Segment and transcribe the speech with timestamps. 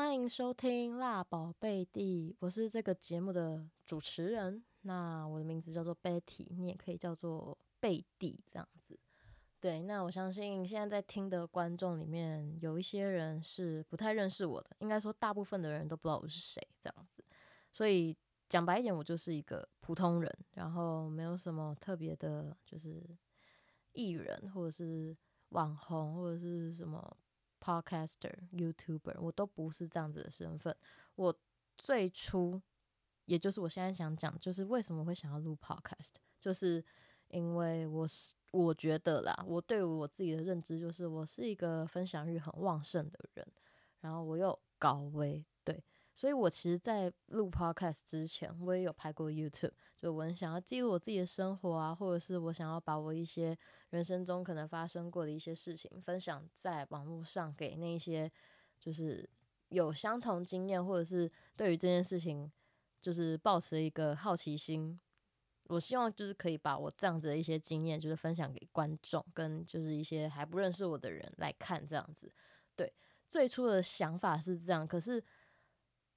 [0.00, 4.64] 欢迎收听辣宝贝蒂，我是这个节目的主持人。
[4.80, 8.98] 那我的名字叫做 Betty，你也可以叫做贝蒂这样子。
[9.60, 17.22] 对，那我相信现在在听的观众里面有一些人是不太认识我的，应该说大部分的人都不知道我是谁这样子。
[17.70, 18.16] 所以
[18.48, 23.04] 讲白一点，我就是一个普通人，然后没有什么特别的，就是
[23.92, 25.14] 艺人或者是
[25.50, 27.14] 网红或者是什么。
[27.60, 30.74] Podcaster、YouTuber，我都不是这样子的身份。
[31.14, 31.38] 我
[31.76, 32.60] 最初，
[33.26, 36.84] 也就是我现在想讲，就是为什么会想要录 Podcast，就是
[37.28, 43.46] 因为我是我觉得啦，我对我自己的认知就是我是一个分享欲很旺盛的人，
[44.00, 45.44] 然后我又高危，
[46.20, 53.56] 所以，我其实，在录 podcast 之前，我也有拍过 YouTube，就我很想要记录我自己的生活啊，或者是我想要把我一些
[53.88, 58.30] 人生中可能发生过的一些事情分享在网络上，给那些
[58.78, 59.26] 就是
[59.70, 62.52] 有相同经验，或者是对于这件事情
[63.00, 65.00] 就是抱持一个好奇心。
[65.68, 72.30] 我希望就是可以把我这样子的一些经验，就是分享给观众，跟就是一些还不认识我的人来看这样子。
[72.76, 72.92] 对，
[73.30, 75.24] 最初的想法是这样，可是。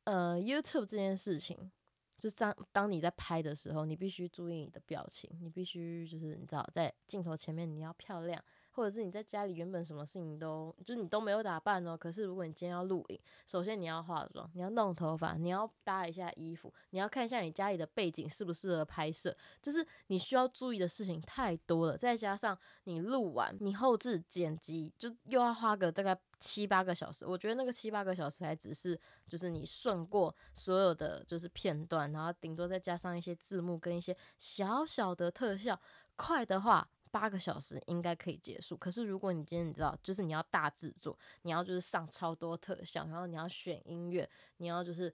[0.05, 1.71] 呃，YouTube 这件事情，
[2.17, 8.43] 就当当你在拍的时候，你必须注意你的表情，你必须就是你知道，在镜头前面你要漂亮，
[8.73, 26.19] 或者是你在家里原本什么事情都就是你都没有打扮哦，可是如果你今天要录影，首先你要化妆，你要弄头发，你要搭一下衣服，你要看一下你家里的背景适不适合拍摄，就是你需要注意的事情太多了，再加上你录完，你后置剪辑就又要花个大概。
[26.39, 28.99] 七八个小时，我觉得那个七八个小时还只是
[29.29, 35.79] 就是你顺过所有的就是片段，然后顶多再加上一些字幕跟一些小小的特效，
[36.17, 38.75] 快的话八个小时应该可以结束。
[38.75, 45.13] 可是如果你今天你知道，就是你要大制作，你要就是上超多特效，然后你要选音乐，你要就是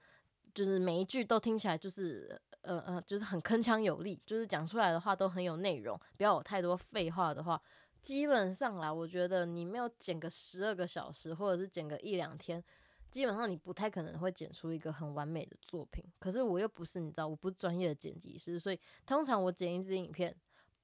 [0.53, 7.61] 就是每一句都听起来就是呃呃就是很铿锵有力，就是讲出来的话都很有内容，不要有太多废话的话。
[8.01, 12.63] 基本上啦，我觉得你没有剪个十二个小时，或者是剪个一两天，
[13.11, 16.01] 基本上你不太可能会剪出一个很完美的作品。
[16.17, 20.33] 可是我又不是你知道，我不是专业的剪辑师，所以通常我剪一支影片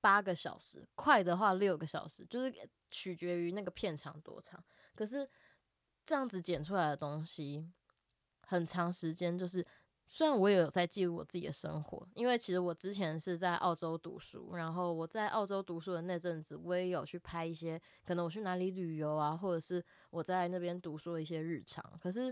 [0.05, 2.53] 八个小时，快的话六个小时，就是
[2.91, 4.63] 取决于那个片长多长。
[4.93, 5.27] 可是
[6.05, 7.67] 这样子剪出来的东西，
[8.41, 9.65] 很长时间就是。
[10.07, 21.83] 虽然我也有在记录我自己的生活，因为其实我之前是在澳洲读书，然后我在澳洲读书的那阵子，我也有去拍一些可能我去哪里旅游啊，或者是我在那边读书的一些日常。
[21.99, 22.31] 可是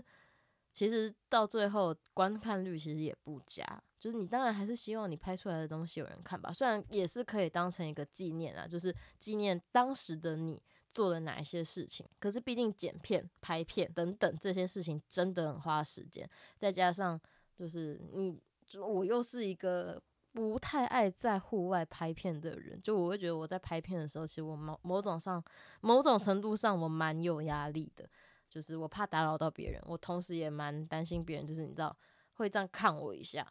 [0.72, 3.66] 其实到最后观看率其实也不佳，
[4.04, 12.06] 就是你当然还是希望你拍出来的东西有人看吧，虽然也是可以当成一个纪念啊，就是纪念当时的你做了哪一些事情。
[12.18, 16.28] 可是毕竟剪片、拍片等等这些事情真的很花时间，
[16.58, 17.18] 再加上。
[17.56, 25.40] 就是你，就我又是一个不太爱在户外拍片的人，就我会觉得我在拍片的时候，其实我某某种上、
[25.80, 28.10] 某种程度上我蛮有压力的，
[28.50, 31.96] 就是我怕打扰到别人，我同时也蛮担心别人，就是你知道
[32.32, 33.46] 会这样看我一下，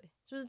[0.00, 0.48] 对，就是。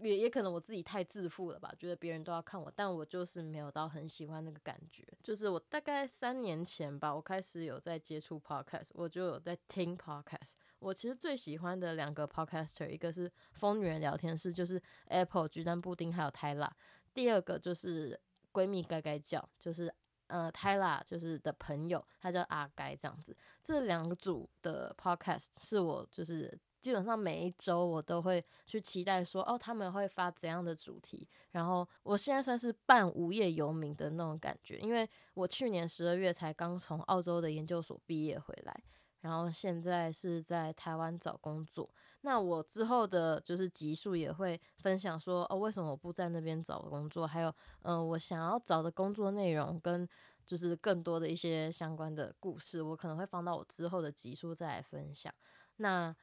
[0.00, 5.04] 也也可能我自己太自负了吧，觉得别人都要看我，但我就是没有到很喜欢那个感觉。
[5.24, 10.52] 就是我大概三年前吧，我开始有在接触 podcast，我就有在听 podcast。
[10.78, 16.70] 我其实最喜欢的两个 podcaster，一个是疯女人聊天室，就是 Apple 橘蛋布丁还有 Tyla。
[17.12, 18.16] 第二个就是
[18.52, 19.92] 闺蜜该该叫，就是
[20.28, 23.36] 呃 Tyla 就是的朋友，他叫阿该这样子。
[23.64, 26.56] 这两组的 podcast 是我就是。
[26.88, 31.28] 基本上每一周我都会去期待说，哦，他们会发怎样的主题。
[31.50, 38.74] 然后我现在算是半无业游民的那种感觉，因为我去年十二月才刚从澳洲的研究所毕业回来，
[39.20, 41.90] 然后现在是在台湾找工作。
[42.22, 47.26] 那我之后的就是集数也会分享说，哦，为什么我不在那边找工作？
[47.26, 50.08] 还有，嗯、我想要找的工作内容跟
[50.46, 55.30] 就是更多的一些相关的故事，我可能会放到我之后的集数再来分享。
[55.76, 56.16] 那。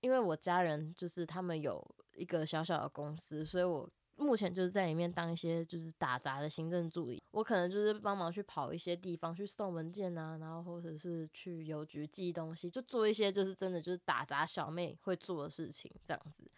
[0.00, 7.22] 因为我家人就是他们有一个小小的公司，所以我目前就是在里面当一些就是打杂的行政助理。
[7.30, 16.50] 我可能就是帮忙去跑一些地方去送文件啊，然后或者是去邮局寄东西，就做一些就是真的就是打杂小妹会做的事情这样子。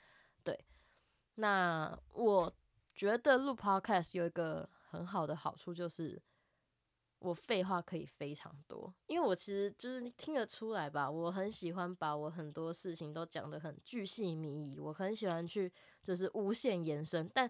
[0.43, 0.59] 对，
[1.37, 2.53] 那我
[2.95, 6.21] 觉得录 Podcast 有一个很好的好处就是。
[7.23, 15.73] 我废话可以非常多，因为我其实就是听得出来吧，我很喜欢把我很多事情都讲得很巨细靡遗，我很喜欢去
[16.03, 17.49] 就是无限延伸，但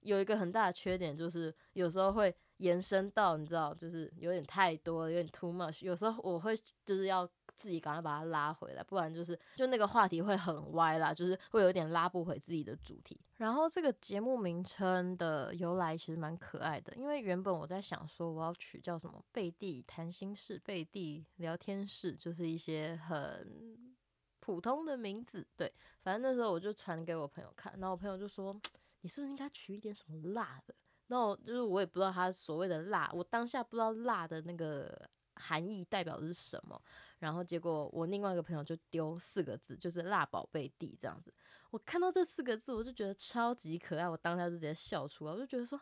[0.00, 6.54] 有一个很大的缺点就是有时候会延伸到你知道，就是有点太多，有点 too much，有时候我会
[6.84, 7.26] 就是要
[7.56, 13.20] 自己赶快把它拉回来，不然就是就那个话题会很歪啦，就是会有点拉不回自己的主题。
[13.36, 23.96] 然后这个节目名称的由来其实蛮可爱的，因为原本我在想说我要取叫什么“贝蒂谈心室”“贝蒂聊天室”，就是一些很
[24.40, 25.46] 普通的名字。
[25.56, 25.72] 对，
[26.02, 28.54] 反正那时候我就传给我朋友看，然后我朋友就说
[29.02, 30.74] ：“你是不是应该取一点什么辣的？”
[31.08, 35.10] 然后就是我也不知道他所谓的辣，我当下不知道辣的那个
[35.46, 36.80] 含义代表的是什么。
[37.18, 41.32] 然后结果我另外一个朋友就丢四个字，就是“辣宝贝弟”这样子。
[41.70, 45.32] 我看到这四个字，我就觉得超级可爱，我当下就直接笑出来。
[45.32, 45.80] 我就觉得说，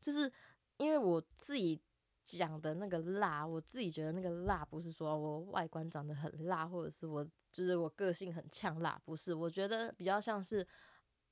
[0.00, 0.30] 就是
[0.76, 1.80] 因为我自己
[2.24, 9.34] 讲的那个辣，我自己觉得那个辣不是说我外观长得很辣，或者是我就是我个性很呛辣，不是。
[9.34, 10.66] 我觉得比较像是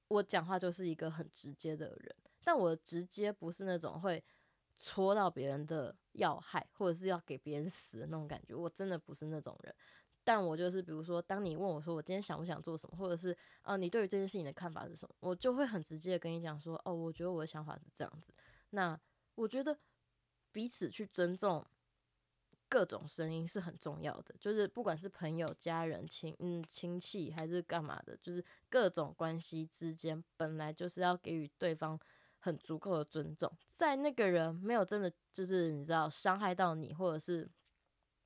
[0.08, 2.16] 我讲话就是一个很直接的人。
[2.44, 4.22] 但我直接不是那种会
[4.82, 9.72] 戳到别人的要害，或者是要给别人死的那种感觉，我真的不是那种人。
[10.24, 18.34] 但我就是，比如说，当你问我说我今天想不想做什么，或者是呃你对于这件事情的看法是什么，我就会很直接的跟你讲说，哦，我觉得我的想法是这样子。
[18.70, 18.98] 那
[19.36, 19.78] 我觉得
[20.50, 21.64] 彼此去尊重
[22.68, 31.98] 各种声音是很重要的，就是不管是朋友、家人、亲嗯亲戚还是干嘛的，就是各种关系之间本来就是要给予对方。
[32.44, 37.48] 很足够的尊重，在那个人没有真的就是你知道伤害到你，或者是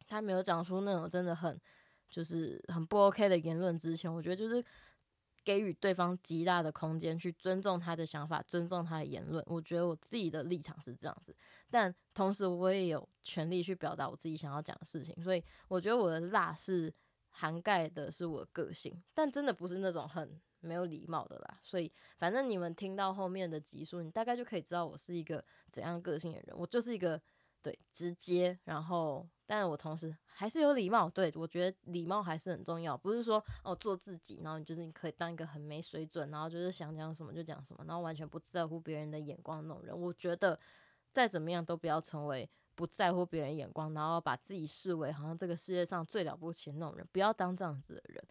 [0.08, 1.60] 他没有讲出那种真的很
[2.08, 4.64] 就是很不 OK 的言论之前，我觉得就是
[5.44, 9.44] 给予对方极大的空间去尊重他的想法，尊重他的言论。
[9.46, 11.36] 我觉得我自己的立场是这样子，
[11.70, 16.90] 但同时我也有权利去表达我自己想要讲的事情，所以我觉得我的辣是
[17.28, 20.40] 涵盖的是我的个性，但真的不是那种很。
[20.61, 26.56] 没有礼貌的啦，所以反正你们听到后面的集数，你大概就可以知道我是一个怎样个性的人。
[26.56, 27.20] 我就是一个
[27.62, 31.08] 对直接，然后但是我同时还是有礼貌。
[31.08, 39.99] 对，我觉得礼貌还是很重要，不是说哦做自己，然后你就是你可以当一个很没水准，然后就是想讲什么就讲什么，然后完全不在乎别人的眼光那种人。
[39.99, 40.59] 我觉得
[41.12, 48.25] 再怎么样都不要成为不在乎别人眼光，然后把自己视为好像这个世界上最了不起的那种人，不要当这样子的人。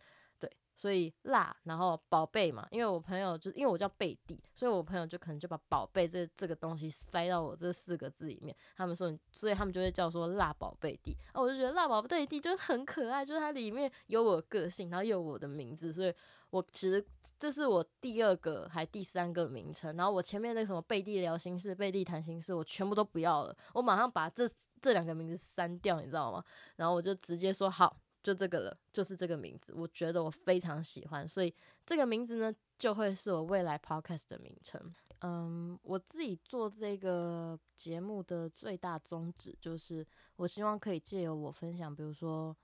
[0.76, 8.56] 所以辣，然后宝贝嘛，因为我朋友就因为我叫贝蒂，所以我朋友就可能就把宝贝这这个东西塞到我这四个字里面。
[8.76, 11.16] 他们说，所以他们就会叫说辣宝贝蒂。
[11.32, 16.14] 啊，我就觉得辣宝贝蒂就很可爱，就是它里面有我的个性，然后又有我的名字，所以
[16.50, 17.04] 我其实
[17.40, 19.96] 这是我第二个还第三个名称。
[19.96, 24.50] 然后我前面那个什么贝蒂聊心事、贝蒂谈心事，我全部都不要了，我马上把这
[24.82, 26.44] 这两个名字删掉，你知道吗？
[26.76, 27.96] 然后我就直接说好。
[28.26, 31.54] 就这个了，就是这个名字，我觉得我非常喜欢，所以
[31.86, 34.82] 这个名字呢，就会是我未来 podcast 的名称。
[35.20, 40.04] 嗯，我自己做这个节目的最大宗旨，就是
[40.38, 42.58] 我希望可以借由我分享，比如说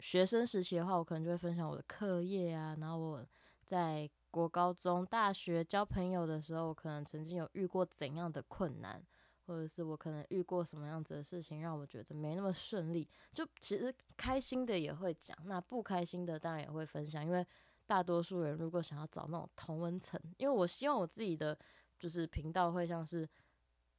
[0.00, 3.24] 学生时期的话，我可能就会分享我的课业啊，然后我
[3.64, 9.00] 在国高中、大学交朋友的时候，我可能曾经有遇过怎样的困难。
[9.46, 13.08] 或者是我可能遇过什么样子的事情，让我觉得没那么顺利。
[13.32, 17.24] 就其实开心的也会讲，那不开心的当然也会分享。
[17.24, 17.46] 因为
[17.86, 21.56] 大多数人如果想要找那种同温层，因为我希望我自己的
[21.98, 23.28] 就是频道会像是，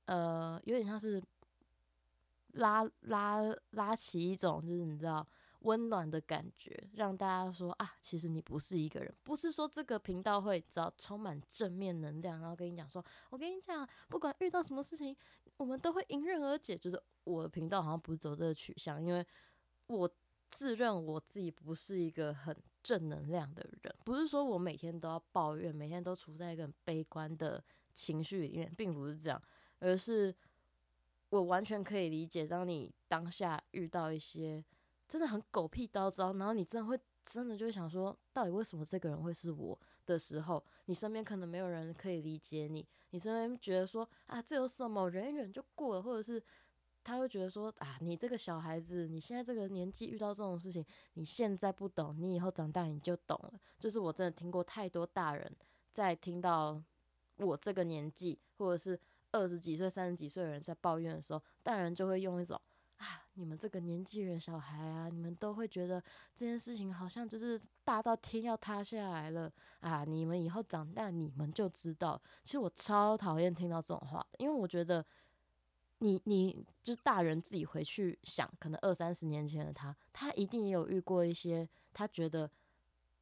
[0.05, 1.23] 呃，有点像是
[2.53, 3.41] 拉拉
[3.71, 5.25] 拉起一种，就是你知道。
[5.67, 15.13] 温暖的感觉，让大家说啊，其实你不是一个人，不是说这个频道会只要充满正面能量，然后跟你讲说，我跟你讲，不管遇到什么事情，
[15.57, 16.77] 我们都会迎刃而解。
[16.77, 19.25] 就是我的频道好像不是走这个取向，因为
[19.87, 20.09] 我
[20.47, 27.61] 自认我自己不是一个很正能量的人，不是说我每天都要抱怨，每天都处在一个很悲观的
[27.93, 29.41] 情绪里面，并不是这样，
[29.79, 30.33] 而是
[31.27, 34.63] 我完全可以理解，当你当下遇到一些。
[35.07, 46.43] 真的很狗屁倒灶，然后你真的会真的就想说，到底为什么这个人会是我的时候，你身边可能没有人可以理解你，你身边觉得说啊，这有什么，忍一忍就过了，或者是
[47.03, 53.59] 他会觉得说啊，你这个小孩子，你现在这个年纪遇到这种事情，你现在不懂，你以后长大你就懂了。
[53.79, 55.49] 就是我真的听过太多大人
[55.93, 56.81] 在听到
[57.37, 58.99] 我这个年纪，或者是
[59.31, 62.59] 二十几岁、三十几岁的人在抱怨的时候，大人就会用一种。
[63.37, 66.01] 你们这个年纪人小孩啊，你们都会觉得
[66.35, 70.03] 这件事情好像就是大到天要塌下来了啊！
[70.03, 72.19] 你们以后长大，你们就知道。
[72.43, 75.05] 其实我超讨厌听到这种话，因为我觉得
[75.99, 82.49] 你你就是大人自己回去想，可能二三十年前的他，他一定也有遇过一些他觉得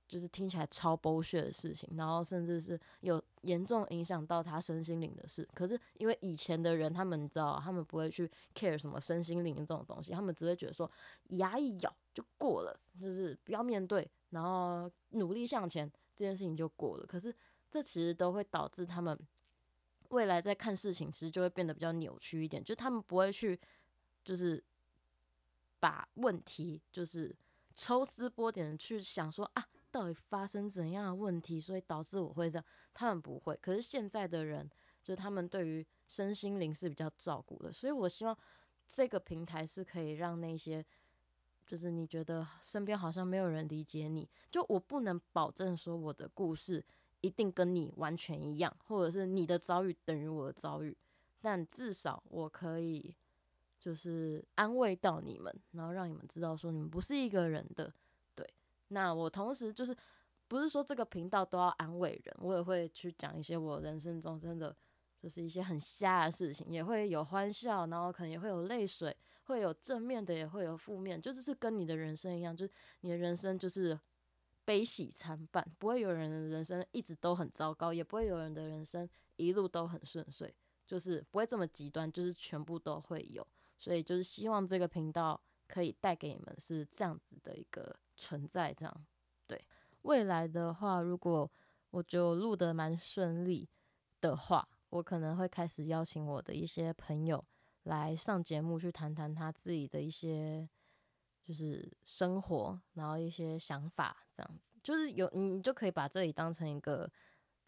[0.07, 5.47] 就是听起来超剥削的事情，然后甚至是有严重影响到他身心灵的事。
[5.53, 10.89] 可是因为以前的人，他们知道，他们不会去 care 什么身心灵这种东西，他们只会觉得说
[11.29, 17.05] 牙一咬就过了，就是不要面对，然后努力向前，这件事情就过了。
[17.05, 17.33] 可是
[17.69, 19.17] 这其实都会导致他们
[20.09, 23.59] 未来在看事情，其实就会变得比较扭曲一点，就他们不会去，
[24.23, 24.63] 就是
[25.79, 27.35] 把问题就是
[27.75, 29.67] 抽丝剥茧的去想说啊。
[29.95, 32.65] 到底发生怎样的问题，所以导致我会这样？
[32.93, 33.57] 他们不会。
[33.61, 34.69] 可是现在的人，
[35.01, 38.37] 就是他们对于身心灵是比较照顾的，所以我希望
[38.89, 40.85] 这个平台是可以让那些，
[41.65, 46.83] 就是你觉得身边好像没有人理解你，就我不能保证说我的故事
[47.21, 50.93] 一定跟你完全一样，或者是你的遭遇等于我的遭遇，
[51.39, 53.15] 但至少我可以
[53.79, 57.93] 就是安慰到你们，然后让你们知道说你们不是一个人的。
[58.89, 59.95] 那我同时就是，
[60.47, 64.75] 不是说这个频道都要安慰人，我也会去讲一些我人生中真的
[65.19, 69.15] 就是一些很瞎的事情，也会有欢笑，然后可能也会有泪水，
[69.45, 73.99] 会有正面的，也会有负面，就是是跟你的人生一样，就是你的人生就是
[74.63, 80.53] 悲喜参半，不会有人人生一直都很糟糕，也不会有人的人生一路都很顺遂，
[80.85, 83.45] 就是不会这么极端，就是全部都会有，
[83.79, 87.95] 所以就是希望这个频道可以带给你们是这样子的一个。
[88.15, 89.05] 存在这样，
[89.45, 89.63] 对
[90.01, 91.49] 未来的话，如果
[91.91, 93.69] 我就录得蛮顺利
[94.21, 97.43] 的话，我可能会开始邀请我的一些朋友
[97.83, 100.67] 来上节目，去谈谈他自己的一些
[101.43, 107.11] 就是生活，然后一些想法，这样子就是有你就可以把这里当成一个，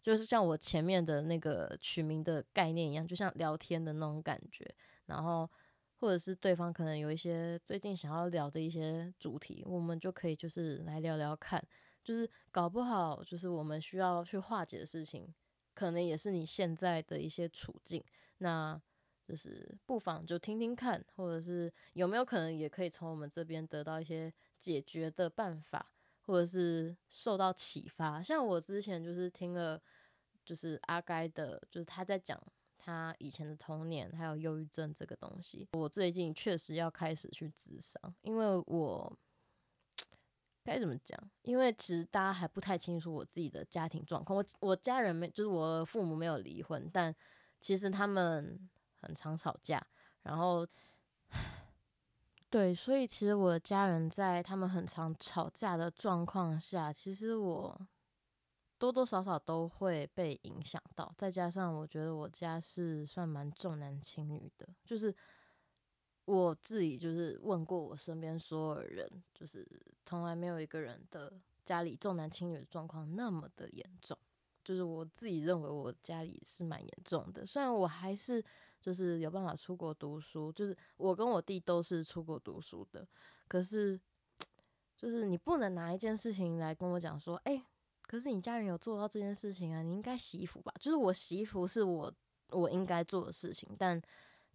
[0.00, 4.74] 就是像我前面的那个取名的概念一样，就像聊天的那种感觉，
[5.06, 5.48] 然后。
[6.00, 11.62] 或者是对方可能有一些最近想要聊的一些主题，我们就可以就是来聊聊看，
[12.04, 15.34] 就是搞不好就是我们需要去化解的事情，
[15.74, 18.04] 可能也是你现在的一些处境，
[18.38, 18.80] 那
[19.26, 25.90] 就是不妨就听听看，或者是有没有可能也可以从我们这边得到一些解决的办法，
[26.22, 28.22] 或者是受到启发。
[28.22, 29.82] 像我之前就是听了，
[30.44, 32.40] 就是阿该的，就是他在讲。
[32.88, 39.14] 他以前的童年还有忧郁症这个东西，我最近确实要开始去咨商，因为我
[40.64, 41.30] 该怎么讲？
[41.42, 44.38] 因为其实大家还不太清楚我自己的家庭状况。
[44.38, 47.14] 我我家人没，就是我父母没有离婚，但
[47.60, 49.86] 其实他们很常吵架。
[50.22, 50.66] 然后，
[52.48, 57.86] 对，所以其实我的家人在他们很常吵架的状况下，其实我。
[58.78, 65.12] 多多少少都会被影响到，再加上我觉得我家是算蛮重男轻女的，就是
[66.24, 69.66] 我自己就是问过我身边所有人，就是
[70.06, 71.32] 从来没有一个人的
[71.64, 74.16] 家里重男轻女的状况那么的严重，
[74.62, 78.40] 就是我自己认为我家里是蛮严重的，虽然我还是
[78.80, 83.04] 就是有办法出国读书，就是我跟我弟都是出国读书的，
[83.48, 84.00] 可是
[84.96, 87.60] 就是你不能拿一件事情来跟我讲说，哎。
[88.08, 89.82] 可是你家人有做到这件事情啊？
[89.82, 90.72] 你应该洗衣服吧？
[90.80, 92.10] 就是我洗衣服是我
[92.48, 94.00] 我应该做的事情，但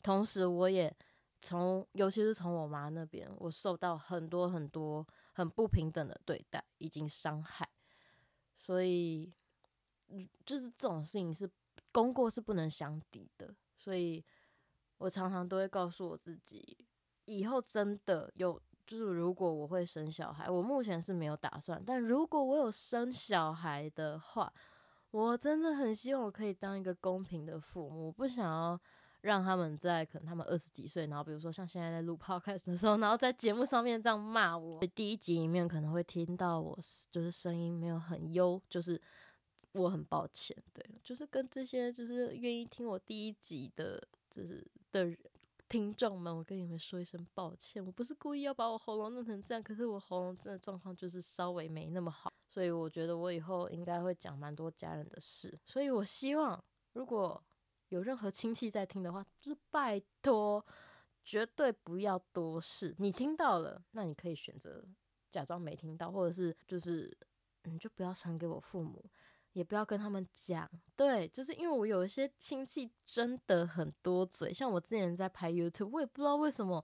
[0.01, 0.91] 同时我也
[1.39, 7.69] 从，尤其是从我妈那边，我受到很多很多很不平等的对待以及伤害，
[8.57, 9.31] 所以
[10.43, 11.47] 就是这种事情是
[11.91, 14.25] 功过是不能相抵的，所以
[14.97, 16.75] 我常常都会告诉我自己，
[17.25, 18.59] 以后真的有。
[18.85, 21.81] 就是如果我会生小孩，我目前是没有打算。
[21.85, 24.51] 但如果我有生小孩的话，
[25.11, 28.11] 我真的很希望我可以当一个公平的父母。
[28.11, 28.79] 不想要
[29.21, 34.79] 让他们在可能他们二十几岁，然后比如说像现在在录 podcast 的时候，然后在节目上面这样骂我。
[34.95, 36.77] 第一集里面可能会听到我
[37.11, 39.01] 就是声音没有很优，就是
[39.71, 40.55] 我很抱歉。
[40.73, 45.17] 对，就是跟这些就是愿意听我第一集的，就是的人。
[45.73, 57.43] 听众们，我跟你们说一声抱歉，我不是故意要把我喉咙弄成这样，可是我喉咙真的状况就是稍微没那么好，所以我觉得我以后应该会讲蛮多家人的事，所以我希望如果
[57.89, 60.63] 有任何亲戚在听的话，就拜托，
[61.23, 62.93] 绝对不要多事。
[62.99, 64.85] 你听到了，那你可以选择
[65.31, 67.17] 假装没听到，或者是就是
[67.63, 69.03] 你就不要传给我父母。
[69.53, 76.83] 也不要跟他们讲，对，就是因为我有一些亲戚真的很多嘴，像我之前在拍 YouTube，我也不知道为什么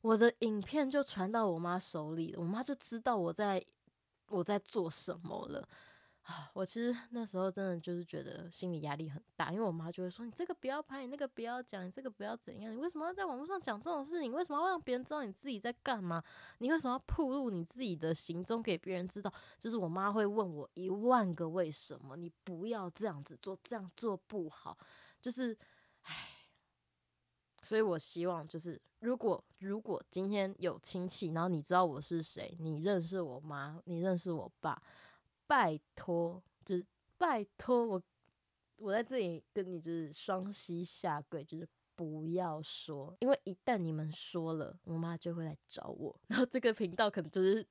[0.00, 3.64] 我的影片就传到我妈手里了，我妈就知道我在
[4.28, 5.68] 我在做什么了，
[6.52, 14.30] 我其实那时候真的就是觉得心理压力很大，因为我妈就会说：“你这个不要拍，你那个不要讲，你这个不要怎样，你为什么要在网络上讲这种事情？
[14.30, 16.22] 你为什么要让别人知道你自己在干嘛？
[16.58, 24.76] 你为什么要暴露你自己的行踪给别人知道？”就是我妈会问我一万个为什么，你不要这样子做，这样做不好。
[25.20, 25.56] 就是，
[26.02, 26.14] 唉。
[27.62, 34.82] 所以我希望就是，如果如果今天有亲戚，然后你知道我是谁，你认识我妈，你认识我爸，
[35.50, 36.86] 拜托，就是
[37.18, 38.02] 拜托我，
[38.76, 41.66] 我在这里跟你就是双膝下跪，就是
[41.96, 47.66] 不要说，因为一旦你们说了，我妈就会来找我， 然后这个频道可能就是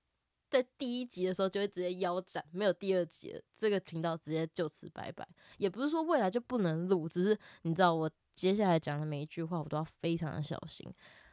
[0.49, 5.25] 在第一集的时候就会直接腰斩，没有第二集了，这个频道直接就此拜拜。
[5.57, 8.11] 也不是说未来就不能录，只是你知道我。
[8.35, 10.89] 接下来讲的每一句话，我都要非常的小心，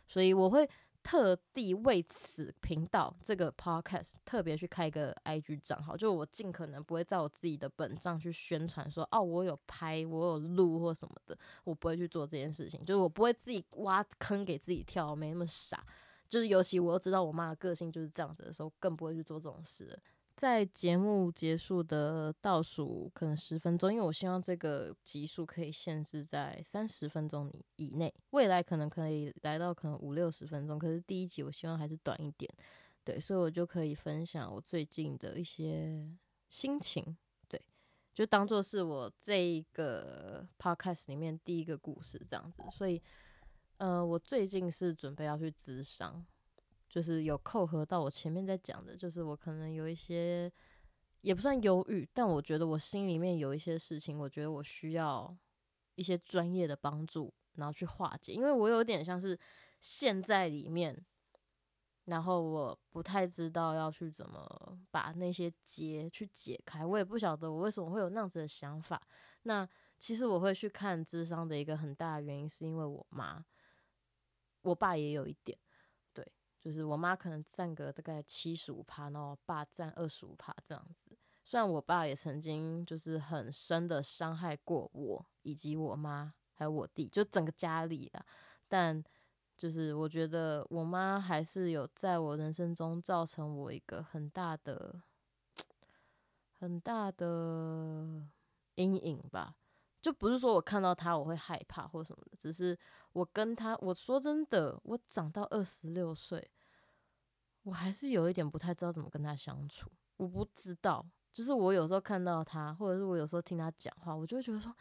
[0.09, 0.69] 所以我会
[1.07, 15.87] 特地为此频道这个 podcast 特别去开一个 IG 账号，就我尽可能不会在我自己的本账去宣传说，哦，我有拍，我有录或什么的，我不会去做这件事情，就是我不会自己挖坑给自己跳，没那么傻，
[16.29, 19.97] 就是尤其我又知道我妈的个性就是这样子的时候，更不会去做这种事。
[20.37, 32.52] 在节目结束的倒数可能十分钟，因为我希望这个集数可以限制在三十分钟以以内，未来可能可以来到可能五六十分钟，可是第一集我希望还是短一点，
[33.02, 36.07] 对，所以我就可以分享我最近的一些
[36.50, 37.16] 心情，
[37.49, 37.59] 对，
[38.12, 43.02] 就当做是我这一个 podcast 里面第一个故事这样子，所以，
[43.78, 46.26] 呃，我最近是准备要去咨商。
[46.97, 50.50] 就是有扣合到我前面在讲的，就是我可能有一些
[51.21, 55.37] 也不算忧郁，但我觉得我心里面有一些事情，我觉得我需要
[55.97, 59.38] 一些专业的帮助，然后去化解，因为我有点像是
[59.79, 60.99] 陷在里面，
[62.07, 69.07] 然后我不太知道要去怎么把那些结去解开，我也不晓得我为什么会有那样子的想法。
[69.43, 73.45] 那其实我会去看智商的一个很大的原因，是因为我妈，
[74.62, 75.59] 我爸也有一点。
[76.66, 81.16] 就是我妈可能占个大概七十五趴，然后我爸占二十五趴这样子。
[81.44, 88.26] 虽然我爸也曾经就是很深的伤害过我以及我妈还有我弟，就整个家里啦。
[88.66, 89.00] 但
[89.56, 95.00] 就是我觉得我妈还是有在我人生中造成我一个很大的、
[96.58, 98.26] 很大的
[98.75, 99.55] 阴影吧。
[100.02, 102.76] 就不是说我看到他我会害怕或什么的，只是
[103.12, 106.50] 我跟他，我说真的，我长到二十六岁。
[107.66, 114.72] 我还是有一点不太知道怎么跟他相处，我不知道，就是我有时候看到他，或者是我有时候听他讲话，我就会觉得说，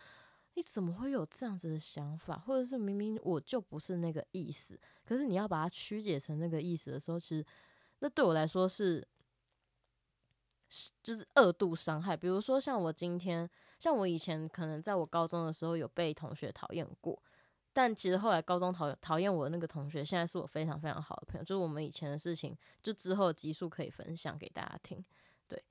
[0.53, 2.37] 你怎么会有这样子的想法？
[2.37, 7.43] 或者是明明我就不是那个意思，可是你要把它曲解成那个意思的时候，其实
[7.99, 9.03] 那对我来说是，
[10.69, 12.15] 是就是二度伤害。
[12.15, 17.19] 比如说像我今天，像我以前可能在我高中的时候有被同学讨厌过。
[17.75, 21.43] 但其实后来高中讨讨厌我的那个同学，现在是我非常非常好的朋友。
[21.43, 25.03] 就是我们以前的事情，就之后的集数可以分享给大家听。
[25.45, 25.61] 对，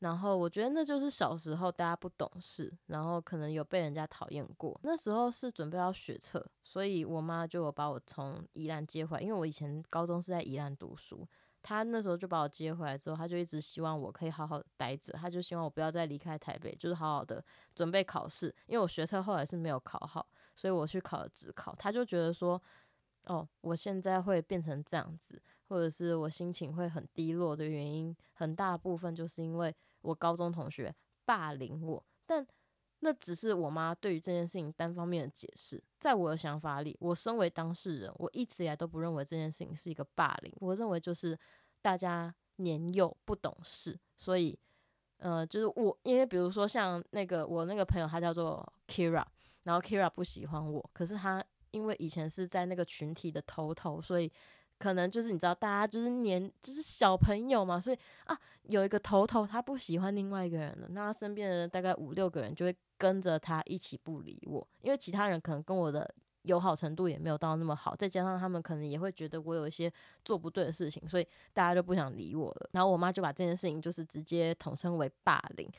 [0.00, 4.76] 然后我觉得那就是小时候大家不懂事，然后可能有被人家讨厌过。
[4.82, 11.24] 那时候是准备要学测，所以我妈就把我从宜兰接回来，因为我以前高中是在宜兰读书。
[11.62, 18.52] 她那时候就把我接回来之后，她就一直希望我可以好好待着，她就希望我不要再离开台北，就是好好的准备考试。
[18.66, 20.26] 因为我学车后来是没有考好。
[20.54, 22.60] 所以我去考了职考，他就觉得说，
[23.24, 32.04] 哦，我现在会变成这样子，或者是我心情会很低落的原因，很大部分就是因为我高中同学霸凌我。
[32.26, 32.46] 但
[33.00, 35.82] 那只是我妈对于这件事情单方面的解释。
[35.98, 40.52] 在我的想法里，我身为当事人，我一直以来都不认为这件事情是一个霸凌。
[40.60, 41.36] 我认为就是
[41.80, 44.56] 大家年幼不懂事，所以，
[45.16, 49.24] 呃，就是我，因为比如说像那个我那个朋友，他叫做 Kira。
[49.64, 54.30] 然后 Kira 不喜欢我，可是他因为以前是在那个群体的头头，所以
[54.78, 69.90] 可能就是你知道，大家就是年就是小朋友嘛，所以啊有一个头头他不喜欢另外一个人了，那他身边的人大概五六个人就会跟着他一起不理我，因为其他人可能跟我的友好程度也没有到那么好，再加上他们可能也会觉得我有一些
[70.24, 72.68] 做不对的事情，所以大家就不想理我了。
[72.72, 75.70] 然后我妈就把这件事情就是直接统称为霸凌。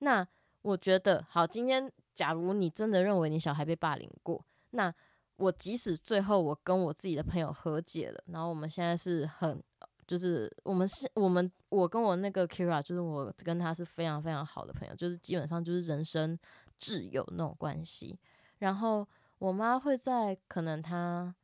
[0.00, 0.26] 那
[0.60, 1.90] 我觉得好，今天。
[2.14, 4.92] 假如你真的认为你小孩被霸凌过，那
[5.36, 9.60] 我即使最后我跟我自己的朋友和解了，然后我们现在是很，
[10.06, 16.38] 就是我们是我们我跟我那个 Kira，就是我跟他是非常非常好的朋友，就是基本上就是人生
[16.78, 18.18] 挚友那种关系。
[18.58, 21.34] 然后我妈会在可能她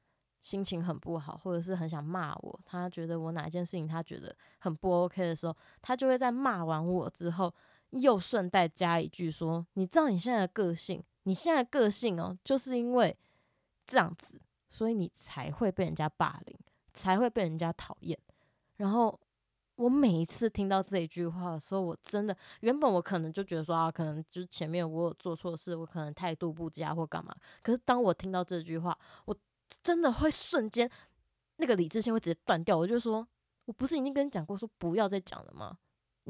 [0.42, 7.52] 心情很不好，或者是很想骂我，她觉得我哪一件事情她觉得很不 OK 的时候，她就会在骂完我之后。
[7.90, 13.16] 又顺带加一句说：“你知道你现在的个性，你现在的个性哦，就是因为
[13.86, 16.58] 这样子，所以你才会被人家霸凌，
[16.92, 18.18] 才会被人家讨厌。”
[18.76, 19.18] 然后
[19.76, 27.34] 我每一次听到这一句话的时候，我真的原本我可能就觉得说啊，可能就是前面我有做错事，我可能态度不佳或干嘛。
[27.62, 29.36] 可是当我听到这句话，我
[29.82, 30.90] 真的会瞬间
[31.56, 32.76] 那个理智线会直接断掉。
[32.76, 33.26] 我就说，
[33.64, 35.78] 我不是已经跟你讲过说不要再讲了吗？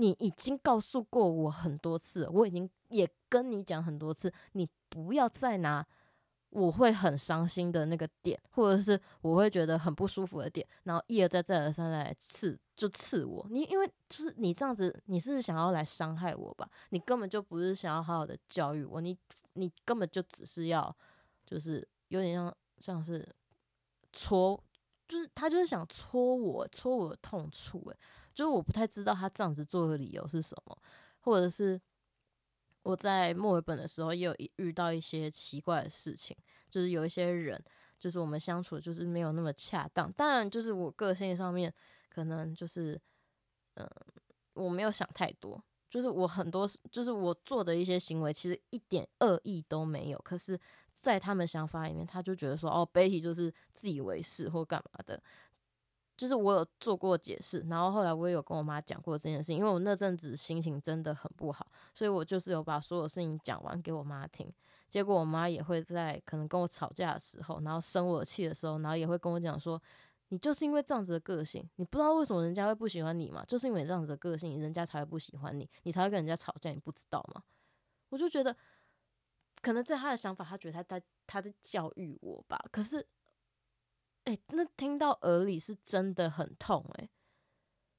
[0.00, 5.84] 你已经告诉过我很多次，我已经也跟你讲很多次，你不要再拿
[6.50, 13.44] 我会很伤心的那个点，或者是我会觉得很不舒服的点，然后一而再再而三来刺，就刺我。
[13.50, 16.70] 你因为就是你这样子，你是想要来伤害我吧？
[16.90, 19.18] 你根本就不是想要好好的教育我，你
[19.54, 20.96] 你根本就只是要，
[21.44, 23.28] 就是有点像像是
[24.12, 24.58] 戳，
[25.08, 27.96] 就是他就是想戳我，戳我的痛处，诶。
[28.38, 30.78] 就是我不太知道他这样子做的理由是什么，
[31.18, 31.80] 或者是
[32.84, 36.36] 我在墨尔本的时候也有遇到一些奇怪的事情，
[36.70, 37.60] 就是有一些人，
[37.98, 40.12] 就是我们相处就是没有那么恰当。
[40.12, 41.74] 当然，就是我个性上面
[42.08, 42.96] 可能就是，
[43.74, 43.90] 嗯、
[44.52, 50.56] 我没有想太多，就是我很多，就是我做的一些行为其实一点恶意都没有，可是，
[51.00, 55.20] 在他们想法里面，他就觉得说，哦，Betty 就是自以为是或干嘛的。
[56.18, 64.52] 就是我有做过解释，然后后来我也有跟我妈讲过这件事情，因为我那阵子心情真的很不好，所以我就是有把所有事情讲完给我妈听。
[64.88, 69.80] 结果我妈也会在可能跟我吵架的时候，然后生我气的时候，然后也会跟我讲说
[70.30, 73.44] ：“你就是因为这样子的个性，你不知道为什么人家会不喜欢你嘛？
[73.44, 77.42] 就是因为这样子的个性，人家才会不喜欢你，你才会跟人家吵架，你不知道吗？”
[78.10, 78.56] 我就觉得，
[79.62, 83.06] 可能在他的想法，他觉得他在他在教育我吧，可是。
[84.28, 87.08] 哎、那听到耳里是真的很痛哎、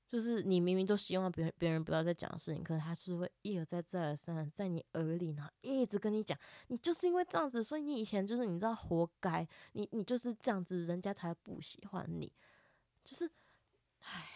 [0.07, 6.37] 就是你明明都希望别人别人不要再讲事情，可是他是会一而再再而三在你耳里，呢一直跟你讲，
[6.67, 12.31] 你就是因为这样子，所以你以前就是你知道活该，你你就是这样子，人家才不喜欢你，
[13.03, 13.27] 就是，
[14.01, 14.29] 唉，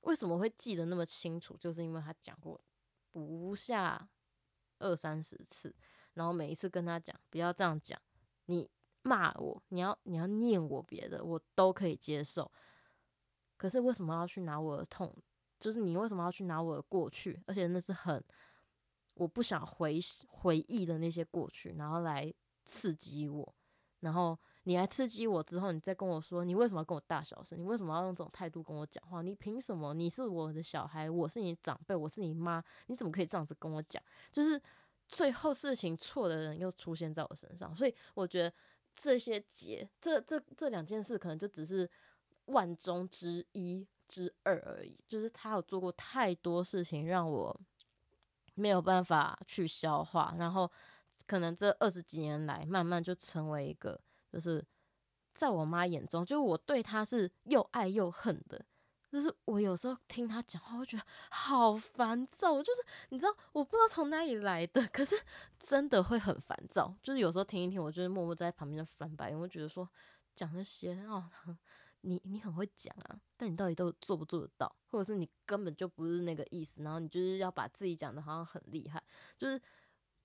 [0.00, 1.54] 为什么会记得那么清楚？
[1.58, 2.58] 就是因为他讲过
[3.10, 4.08] 不下
[4.78, 5.74] 二三十次，
[6.14, 8.00] 然后每一次跟他讲不要这样讲，
[8.46, 8.70] 你。
[9.02, 12.50] 骂我，你要你要念我别的，我都可以接受。
[13.56, 15.14] 可是为什么要去拿我的痛？
[15.58, 17.38] 就是你为什么要去拿我的过去？
[17.46, 18.22] 而且那是很
[19.12, 22.32] 我不想回回忆的那些过去，然后来
[22.64, 23.54] 刺激我。
[24.00, 27.58] 然后你来刺激我之后，你再跟我说，你为什么要跟我大小声？
[27.58, 29.20] 你为什么要用这种态度跟我讲话？
[29.20, 29.92] 你凭什么？
[29.92, 34.02] 你是我的小孩，我是你长辈，我是你妈，你怎么可以这样子跟我讲？
[34.32, 34.58] 就是
[35.06, 38.50] 最后事情错的人又出现在我身上，所以我觉得。
[38.94, 41.90] 这些结，这这这两件事可能就只是
[42.46, 44.98] 万中之一之二而已。
[45.08, 47.60] 就是他有做过太多事情，让我
[48.54, 50.34] 没有办法去消化。
[50.38, 50.70] 然后
[51.26, 54.00] 可能这二十几年来，慢慢就成为一个，
[54.32, 54.64] 就是
[55.34, 58.64] 在我妈眼中，就是我对他是又爱又恨的。
[59.10, 62.62] 就是我有时候听他讲话，我觉得好烦躁。
[62.62, 65.20] 就是你知道，我不知道从哪里来的，可是
[65.58, 66.94] 真的会很烦躁。
[67.02, 69.38] 就是有时候听一听，我就是默默在旁边翻白眼。
[69.38, 69.88] 我觉得说
[70.36, 71.28] 讲那些哦，
[72.02, 74.72] 你你很会讲啊，但你到底都做不做得到？
[74.86, 79.02] 或者是你根本就不是那个意思，然后你就是要把自己讲的好像很厉害。
[79.36, 79.60] 就是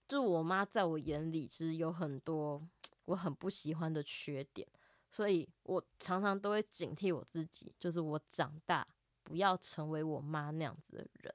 [0.07, 2.61] 就我妈在我眼里其实有很多
[3.05, 4.67] 我很不喜欢的缺点。
[5.15, 8.85] 所以我常常都会警惕我自己，就是我长大
[9.23, 11.33] 不要成为我妈那样子的人，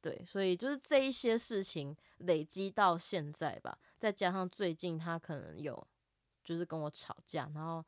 [0.00, 5.84] 对，所以就是这一些事情累积到现在吧，再加上最近他可能有
[6.44, 7.84] 就是跟我吵架，然后。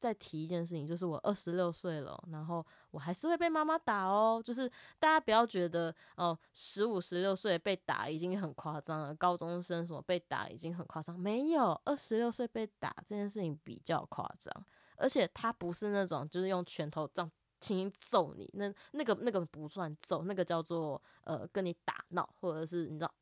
[0.00, 4.42] 再提一件事情，就是我二十六岁了，然后我还是会被妈妈打哦。
[4.42, 4.66] 就是
[4.98, 14.52] 大家不要觉得哦，十五、十六岁被打已经很夸张了，高中生什么被打已经很夸张，没有，二十六岁被打这件事情比较夸张，
[14.96, 23.14] 而且他不是那种就是用拳头这样轻轻揍你，那那个那个不算揍，那个叫做呃跟你打闹，或者是你知道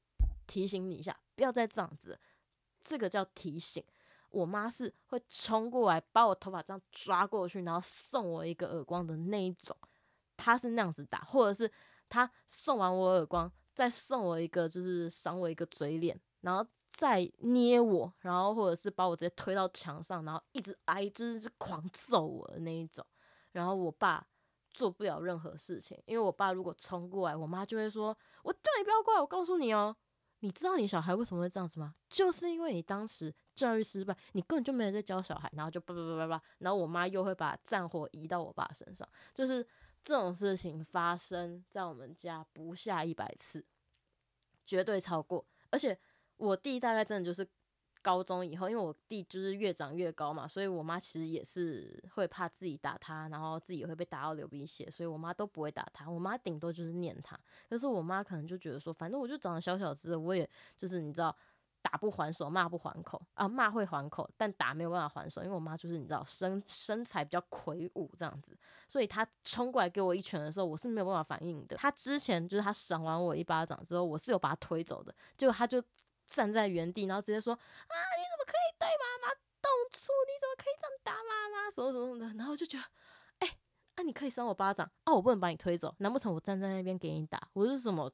[0.46, 2.18] 提醒你一下，不要再这样子，
[2.84, 3.84] 这个叫提醒。
[4.38, 9.77] 我妈是会冲过来把我头发这样抓过去，然后送我一个耳光的那一种。
[10.37, 11.70] 她是那样子打，或者是
[12.09, 23.05] 她送完我耳光，再送我一个，就是赏我一个嘴脸，然后再捏我，然后或者是把我直接推到墙上，然后一直挨，就是狂揍我的那一种。
[23.51, 24.24] 然后我爸
[24.70, 29.96] 做不了任何事情，因为我爸如果冲过来，我妈就会说：“我叫你不要过来，我告诉你哦。”
[30.40, 31.94] 你知道你小孩为什么会这样子吗？
[32.09, 39.66] 就是因为你当时教育失败，你根本就没有在教小孩，然后就叭叭叭叭叭，然后我妈又会把战火移到我爸身上，就是
[40.05, 43.64] 这种事情发生在我们家不下一百次，
[44.64, 45.44] 绝对超过。
[45.70, 45.98] 而且
[46.37, 47.46] 我弟大概真的就是
[48.09, 56.11] 高中以后，因为我弟就是越长越高嘛，所以我妈其实也是会怕自己打他，然后自己会被打到流鼻血，所以我妈都不会打他。
[56.11, 61.37] 我妈顶多就是念他，可是我妈可能就觉得说，反正我就长得小小只，我也就是你知道。
[61.81, 63.47] 打不还手，骂不还口啊！
[63.49, 71.77] 骂会还口，但打没有办法还手，因为我妈就是你知道身身材比较魁梧这样子，所以她冲过来给我一拳的时候，我是没有办法反应的。
[71.77, 75.81] 她之前就是她赏完我一巴掌之后，我是有把她推走的，结果她就
[76.28, 80.12] 站在原地，然后直接说：“啊，你怎么可以对妈妈动粗？
[80.26, 81.70] 你怎么可以这样打妈妈？
[81.70, 82.84] 什么什么的？”然后就觉得，
[83.40, 83.56] 哎、
[83.96, 87.48] 那、啊、你可以扇我巴掌啊，我不能把你推走，难不成我站在那边给你打？
[87.52, 88.10] 我是什么？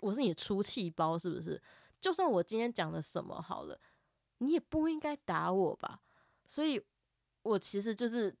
[0.00, 1.60] 我是你的出气包是不是？
[2.00, 3.78] 就算我今天讲了什么好了，
[4.38, 6.00] 你也不应该打我吧。
[6.46, 6.80] 所以，
[7.42, 8.32] 我其实就是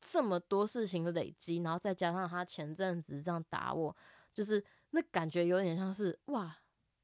[0.00, 3.94] 这么多事情累积，然后再加上他前阵子这样打我，
[4.32, 6.56] 就是那感觉有点像是哇，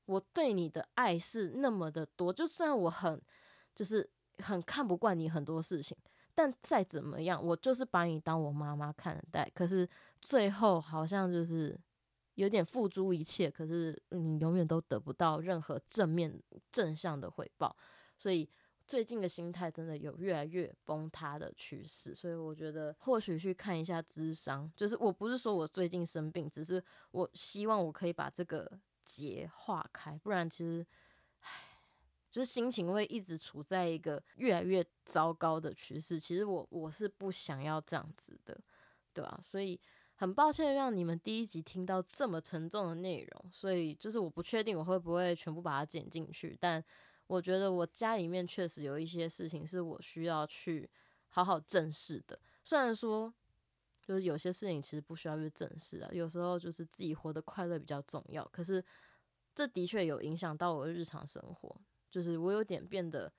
[0.09, 2.33] 我对你的爱是那么的多。
[2.33, 3.21] 就算我很
[3.75, 5.97] 就是很看不惯你很多事情，
[6.35, 9.51] 但再怎么样，我就是把你当我妈妈看待。
[9.55, 9.89] 可是
[10.21, 11.79] 最后好像就是。
[12.39, 16.41] 有点付诸一切，可是你永远都得不到任何正面
[16.71, 17.77] 正向的回报，
[18.17, 18.49] 所以
[18.87, 22.15] 最近的心态真的有越来越崩塌的趋势。
[22.15, 28.71] 所以我觉得或许去看一下智商，就是我不是说我最近生病，只是我希望我可以把这个
[29.09, 30.87] 结化开，不然其实，
[31.41, 31.51] 唉，
[32.29, 36.21] 就是心情会一直处在一个越来越糟糕的趋势。
[36.21, 38.61] 其实我我是不想要这样子的，
[39.15, 39.41] 对吧？
[39.43, 39.81] 所以。
[40.21, 46.85] 很抱歉让你们第一集听到这么沉重的内容，所以就是我不确定我会不会全部把它剪进去，但
[47.29, 50.91] 我觉得我家里面确实有一些事情是我需要去
[51.29, 52.37] 好好正视的。
[52.65, 53.33] 虽然说，
[54.09, 58.43] 就是有些事情其实不需要去正视啊，有时候就是自己活得快乐比较重要。
[58.47, 58.83] 可是
[59.55, 61.79] 这的确有影响到我的日常生活，
[62.11, 63.31] 就是我有点变得。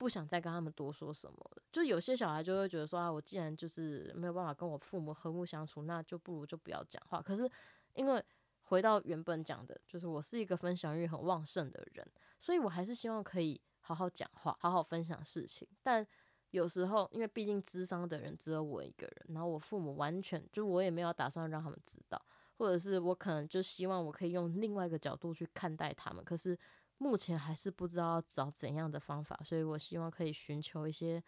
[0.00, 1.62] 不想再跟他们多说什么了。
[1.72, 7.20] 就有些小孩就会觉得说啊，我既然就是没有办法跟我父母和睦相处，那就不如就不要讲话。
[7.20, 7.50] 可是
[7.94, 8.24] 因为
[8.60, 15.66] 回到原本讲的，就是我是一个分享欲很旺盛的人，所以我还是希望可以好好讲话，好好分享事情。
[15.82, 16.06] 但
[16.50, 22.20] 有时候，因为毕竟咨商的人只有我一个人，然后我父母完全就我也没有打算让他们知道，
[22.56, 26.24] 或者是我可能就希望我可以用另外一个角度去看待他们。
[26.24, 26.58] 可是。
[27.00, 31.22] 目前还是不知道找怎样的方法，所以我希望可以寻求一些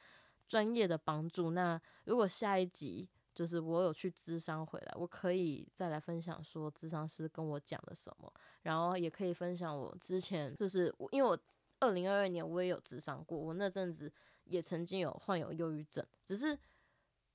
[0.49, 1.53] 专业的帮助。
[1.53, 11.39] 那如果下一集就是我有去咨商回来，我可以再来分享说咨商师跟我讲了什么，然后也可以分享我之前就是，因为我
[11.79, 14.13] 二零二二年我也有咨商过，我那阵子
[14.51, 16.59] 也曾经有患有忧郁症，只是。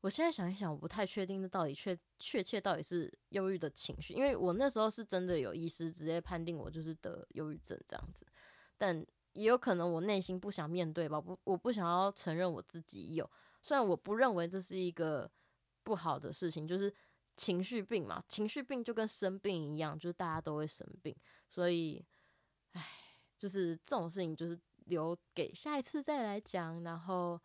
[0.01, 8.23] 我现在想一想，我不太确定这到底确确切到底是忧郁的情绪，因为我那时候是真的有医师直接判定我就是得忧郁症这样子，
[8.77, 13.27] 但也有可能我内心不想面对吧，不，我不想要承认我自己有，
[13.63, 15.27] 虽然我不认为这是一个
[15.81, 16.93] 不好的事情，就是
[17.35, 21.15] 情绪病嘛，情绪病就跟生病一样，就是大家都会生病，
[21.49, 22.05] 所以，
[22.73, 22.85] 唉，
[23.39, 27.39] 就是这种事情就是留给下一次再来讲，然后，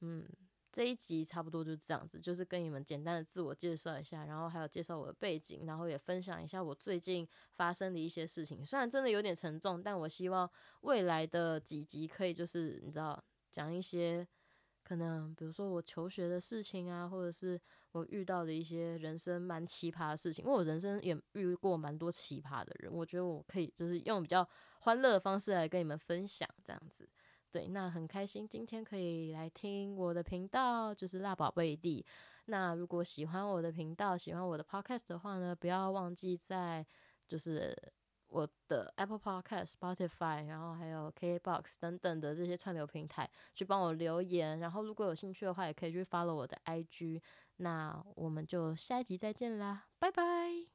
[0.00, 0.26] 嗯。
[0.74, 8.66] 这一集差不多就这样子，就是跟你们简单的自我介绍一下，然后还有介绍我的背景，然后也分享一下我最近发生的一些事情。
[8.66, 14.26] 虽然真的有点沉重，但我希望未来的几集可以就是你知道讲一些
[14.82, 17.60] 可能，比如说我求学的事情啊，或者是
[17.94, 20.44] 我遇到的一些人生蛮奇葩的事情。
[20.44, 24.46] 因为我人生也遇过蛮多奇葩的人，我觉得我可以就是用比较
[24.80, 27.08] 欢乐的方式来跟你们分享这样子。
[27.50, 32.04] 对，那很开心今天可以来听我的频道，就是辣宝贝弟。
[32.46, 36.84] 那如果喜欢我的频道，喜欢我的 podcast 的话呢，不要忘记在
[37.28, 37.74] 就是
[38.26, 44.58] 我的 Apple Podcast、Spotify，然后还有 KBox 等等的这些串流平台去帮我留言。
[44.58, 47.22] 然后如果有兴趣的话，也可以去 follow 我的 IG。
[47.56, 50.73] 那我们就下一集再见啦，拜拜。